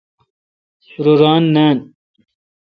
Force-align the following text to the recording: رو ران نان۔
رو 1.03 1.13
ران 1.21 1.43
نان۔ 1.53 1.77